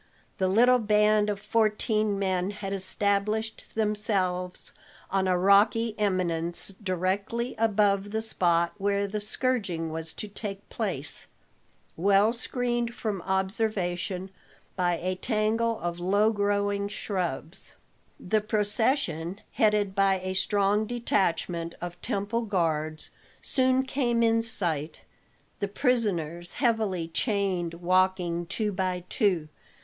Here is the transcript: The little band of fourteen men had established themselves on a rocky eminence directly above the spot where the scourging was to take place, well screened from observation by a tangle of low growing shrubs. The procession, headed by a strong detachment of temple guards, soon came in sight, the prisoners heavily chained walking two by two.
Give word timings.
The 0.39 0.47
little 0.47 0.79
band 0.79 1.29
of 1.29 1.39
fourteen 1.39 2.17
men 2.17 2.49
had 2.49 2.73
established 2.73 3.75
themselves 3.75 4.73
on 5.11 5.27
a 5.27 5.37
rocky 5.37 5.93
eminence 5.99 6.69
directly 6.69 7.53
above 7.59 8.09
the 8.09 8.23
spot 8.23 8.73
where 8.79 9.07
the 9.07 9.19
scourging 9.19 9.91
was 9.91 10.11
to 10.13 10.27
take 10.27 10.67
place, 10.69 11.27
well 11.95 12.33
screened 12.33 12.95
from 12.95 13.21
observation 13.21 14.31
by 14.75 14.95
a 14.97 15.13
tangle 15.17 15.79
of 15.79 15.99
low 15.99 16.31
growing 16.31 16.87
shrubs. 16.87 17.75
The 18.19 18.41
procession, 18.41 19.39
headed 19.51 19.93
by 19.93 20.15
a 20.21 20.33
strong 20.33 20.87
detachment 20.87 21.75
of 21.79 22.01
temple 22.01 22.41
guards, 22.41 23.11
soon 23.39 23.83
came 23.83 24.23
in 24.23 24.41
sight, 24.41 25.01
the 25.59 25.67
prisoners 25.67 26.53
heavily 26.53 27.07
chained 27.07 27.75
walking 27.75 28.47
two 28.47 28.71
by 28.71 29.03
two. 29.07 29.47